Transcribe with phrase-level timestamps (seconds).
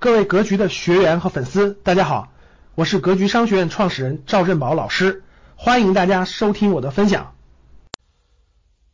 [0.00, 2.32] 各位格局的学员和粉丝，大家好，
[2.76, 5.24] 我是格局商学院创始人赵振宝老师，
[5.56, 7.34] 欢迎大家收听我的分享。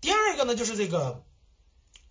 [0.00, 1.22] 第二个呢，就是这个，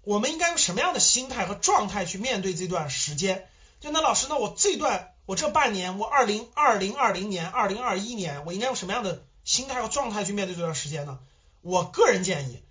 [0.03, 3.47] 我们应该用什么样的心态和状态去面对这段时间？
[3.79, 11.17] 就那老师，那我这段，我这半年，我二零二零二零年、二零二一年，我应该用什么样的心态和状态去面对这段时间呢？
[11.61, 12.61] 我个人建议，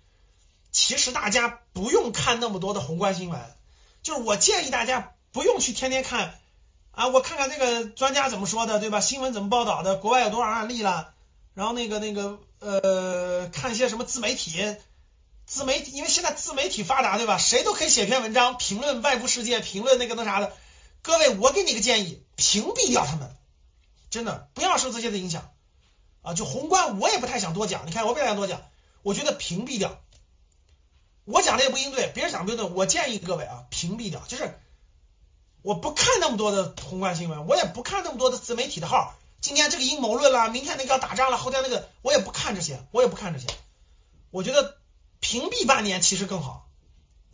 [0.71, 3.41] 其实大家不用看那么多的宏观新闻，
[4.03, 5.12] 就是我建议大家。
[5.33, 6.39] 不用去天天看
[6.91, 9.01] 啊，我看看这个专家怎么说的，对吧？
[9.01, 9.97] 新闻怎么报道的？
[9.97, 11.13] 国外有多少案例了？
[11.55, 14.77] 然后那个那个呃，看一些什么自媒体，
[15.45, 17.39] 自媒体，因为现在自媒体发达，对吧？
[17.39, 20.53] 谁都可以写篇文章评论外部世界，评论那个那啥的。
[21.01, 23.35] 各位，我给你个建议，屏蔽掉他们，
[24.11, 25.49] 真的不要受这些的影响
[26.21, 26.35] 啊！
[26.35, 27.87] 就宏观，我也不太想多讲。
[27.87, 28.61] 你看，我不想多讲，
[29.01, 29.99] 我觉得屏蔽掉。
[31.25, 34.59] 我讲的也不应对，别人讲的不对，我建议各位啊，屏蔽掉，就是。
[35.63, 39.15] 我不看那么多的宏观新闻，我也不看那么多的自媒体的号。
[39.39, 43.47] 今天这个阴谋论了，明天那个要打仗了，后天那个我也不看这些，我也不看这些。
[44.29, 44.77] 我觉得
[45.19, 46.67] 屏蔽半年其实更好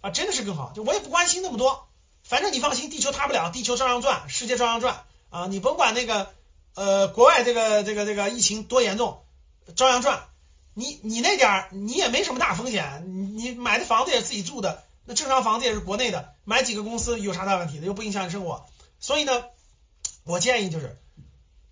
[0.01, 0.71] 啊，真的是更好。
[0.75, 1.87] 就我也不关心那么多，
[2.23, 5.47] 反正你放心，地球塌不了，地球照样转，世界照样转啊。
[5.47, 6.31] 你甭管那个
[6.75, 9.23] 呃国外这个这个这个疫情多严重，
[9.75, 10.23] 照样转。
[10.75, 14.83] 你你那点儿你也没什么大风险，你买的房子也自己住的。
[15.09, 17.87] 那正常房子也是国内的，买几个公司有啥大问题的？
[17.87, 19.43] 又不影响你生活，所以呢，
[20.23, 21.01] 我建议就是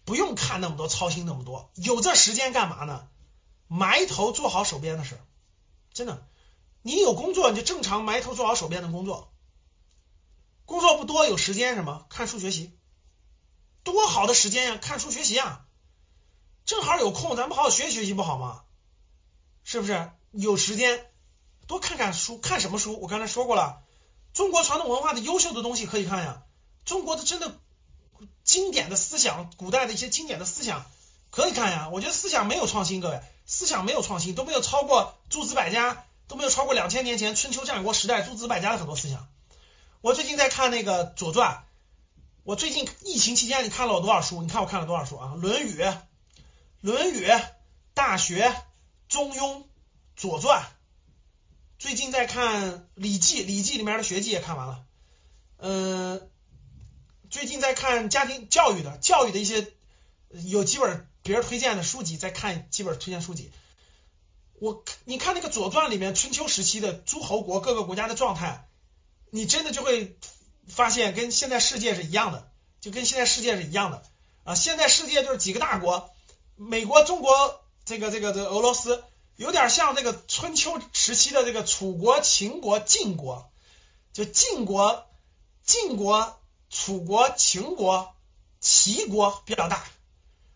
[0.06, 3.08] 不用看那么多，操心那么多，有这时间干嘛呢？
[3.68, 5.20] 埋头做好手边的事，
[5.94, 6.26] 真的，
[6.82, 9.32] 你有工作你就正常埋头做好手边的工作，
[10.66, 12.76] 工作不多有时间什么看书学习，
[13.84, 15.68] 多好的时间呀，看书学习啊，
[16.66, 18.64] 正好有空，咱们好好学习学习不好吗？
[19.64, 21.06] 是不是有时间？
[21.68, 22.98] 多看看书，看什么书？
[23.00, 23.82] 我刚才说过了，
[24.34, 26.44] 中国传统文化的优秀的东西可以看呀。
[26.86, 27.60] 中国的真的
[28.46, 30.86] 经典的思想，古代的一些经典的思想
[31.30, 31.90] 可以看呀。
[31.92, 39.28] 我觉得思想没有创新，各位，思想没有创新，都没有超过诸子百家，都没有超过两千年前春秋战国时代诸子百家的很多思想。
[40.00, 41.56] 我最近在看那个《左传》，
[42.44, 44.42] 我最近疫情期间你看了我多少书？
[44.42, 45.34] 你看我看了多少书啊？
[45.40, 45.82] 《论语》
[46.80, 47.26] 《论语》
[47.94, 48.48] 《大学》
[49.10, 49.58] 《中庸》
[50.16, 50.62] 《左传》。
[51.80, 54.84] 最近在看《礼记》，《礼记》里面的学记也看完了。
[55.58, 56.28] 嗯，
[57.30, 59.72] 最近在看家庭教育的教育的一些
[60.46, 63.52] 有几本别人推荐的书籍，在看几本推荐书籍。
[64.60, 68.68] 我你看那个《左传》里面春秋时期的诸侯国各个国家的状态，
[69.30, 70.18] 你真的就会
[70.68, 72.50] 发现跟现在世界是一样的，
[72.82, 74.02] 就跟现在世界是一样的
[74.46, 74.56] 啊！
[74.56, 76.10] 现在世界就是几个大国，
[76.56, 79.04] 美国、中国、这个、这个、这俄罗斯。
[79.38, 83.50] 有点像这个春秋时期的这个楚国、秦国、晋国，
[84.12, 85.06] 就晋国、
[85.64, 86.40] 晋国、
[86.72, 88.16] 楚国、秦国、
[88.60, 89.84] 齐国比较大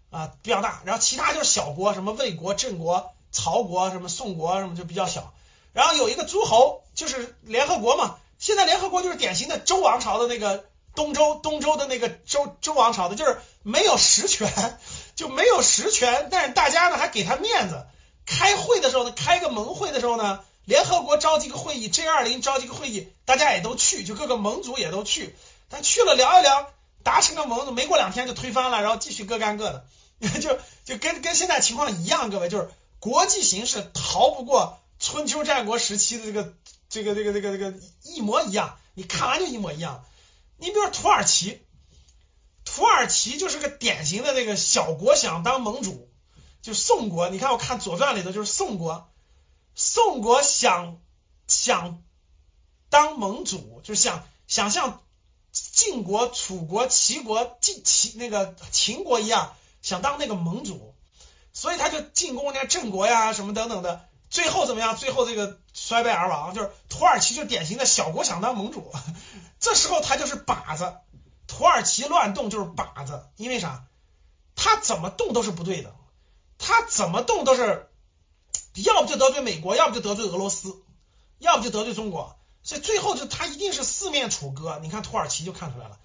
[0.10, 0.82] 啊，比较大。
[0.84, 5.32] 然后其他就是小国，什么魏国、郑国、曹国，什么宋国，什么就比较小。
[5.74, 8.18] 然后有一个诸侯，就是联合国嘛。
[8.40, 10.66] 现在联合国就是典型的周王朝的那个
[10.96, 14.80] 东周，东周的那个周周王朝的，就是没有实权，
[15.16, 17.86] 就没有实权，但是大家呢还给他面子。
[18.26, 25.36] 开会的时候呢，开个盟会的时候呢，联合国召集个会议，G 二零召集个会议，大家也都去，就各个盟主也都去。
[25.70, 26.72] 但去了聊一聊，
[27.04, 29.86] 达成个盟，没过两天就推翻了，然后继续各干各的，
[30.40, 36.54] 就就跟跟现在情况一样，各位就是国际形势逃不过春秋战国时期的这个
[36.90, 40.06] 这个这个这个这个一模一样，你看完就一模一样。
[40.58, 41.62] 你比如说土耳其，
[42.66, 46.08] 土耳其就是个典型的那个小国想当盟主。
[46.62, 49.10] 就宋国，你看我看《左传》里头就是宋国，
[49.74, 51.00] 宋国想
[51.48, 52.04] 想
[52.90, 55.02] 当盟主，就是想想像
[55.52, 60.94] 晋国、楚国、齐国、晋齐那个秦国一样，想当那个盟主，
[61.52, 64.96] 所以他就进攻那郑国呀什么等等的，最后怎么样？
[64.96, 68.94] 最后这个衰败而亡，就是土耳其就典型的小国想当盟主，
[69.60, 70.94] 这时候他就是靶子，
[71.48, 73.86] 土耳其乱动就是靶子，因为啥？
[74.56, 75.96] 他怎么动都是不对的。
[76.64, 77.90] 他怎么动都是，
[78.76, 80.84] 要不就得罪美国，要不就得罪俄罗斯，
[81.40, 84.80] 要不就得罪中国，所以最后就他一定是四面楚歌。
[84.84, 85.98] 你看土耳其就看出来了，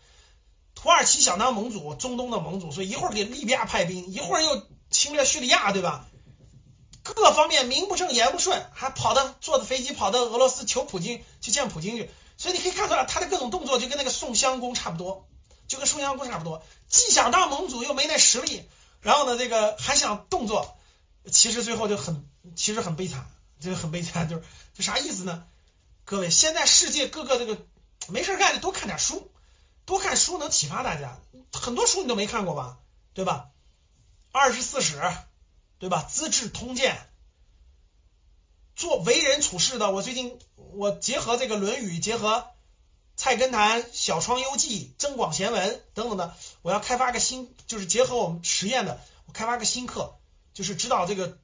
[0.75, 6.07] 土耳其想当盟主，中东的盟主，所以一会儿给利比亚派兵，一会儿又侵略叙利亚，对吧？
[7.03, 15.29] 各方面名不正言不顺，还跑到坐着飞机跑到俄罗斯求普京去见普京去，所以你可以看出来他的各种动作就跟那个宋襄公差不多，
[15.69, 18.63] 就跟宋襄公差不多，既想当盟主又没那实力。
[19.07, 20.77] 然后呢，这个还想动作，
[21.31, 23.25] 其实最后就很，其实很悲惨，
[23.61, 24.43] 就很悲惨，就是
[24.75, 25.47] 就啥意思呢？
[26.05, 27.57] 各位，现在世界各个这个
[28.09, 29.31] 没事干就多看点书，
[29.85, 30.17] 多看。
[30.17, 31.21] 书能启发大家，
[31.53, 32.79] 很多书你都没看过吧？
[33.15, 33.51] 对吧？
[34.33, 35.01] 二十四史，
[35.79, 36.03] 对吧？
[36.03, 36.99] 资治通鉴，
[38.75, 42.39] 做为人处事的，我最近我结合这个《论语》，结合
[43.17, 50.19] 《菜根谭》《小窗幽记》《增广贤文》等等的，我要开发个新，就是结合我们实验的，我开发个新课，
[50.53, 51.39] 就是指导这个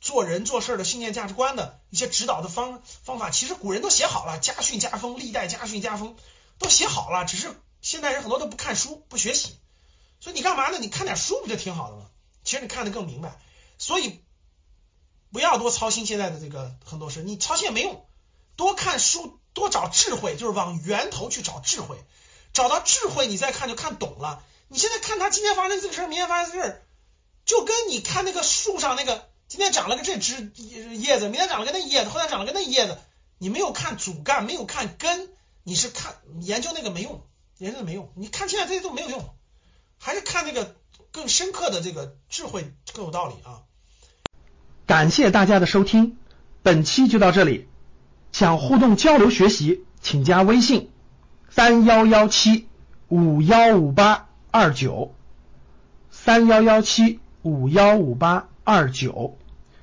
[0.00, 3.30] 做人做事的信念价值观的一些指导的方方法。
[3.30, 6.16] 其实古人都写好了，家训家风，历代家训家风
[6.58, 9.56] 都写好了，只是现代人很多都不看书，不学习。
[10.20, 10.78] 所以你干嘛呢？
[10.78, 12.06] 你看点书不就挺好的吗？
[12.44, 13.40] 其实你看得更明白。
[13.76, 14.20] 所以
[15.32, 18.06] 不要多操心现在的这个很多事，你操心也没用。
[18.54, 21.96] 多看书，多找智慧，就是往源头去找智慧。
[22.52, 24.42] 找到智慧，你再看就看懂了。
[24.68, 26.82] 你现在看他今天发生这个事儿，明天发生这个事儿，
[27.44, 32.98] 就跟你看那个树上那个今天长了个这枝叶子，明天长了个那叶子，后天长了个那叶子，
[33.38, 35.30] 你没有看主干，没有看根，
[35.62, 37.26] 你是看研究那个没用，
[37.58, 38.12] 研究的没用。
[38.16, 39.34] 你看现在这些都没有用。
[40.04, 40.74] 还是看这个
[41.12, 43.62] 更深刻的这个智慧更有道理啊！
[44.84, 46.18] 感谢大家的收听，
[46.64, 47.68] 本期就到这里。
[48.32, 50.90] 想互动交流学习，请加微信
[51.50, 52.66] 三幺幺七
[53.08, 55.14] 五幺五八二九
[56.10, 59.36] 三幺幺七五幺五八二九，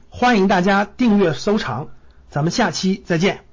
[0.10, 1.90] 欢迎大家订阅收藏，
[2.30, 3.49] 咱们下期再见。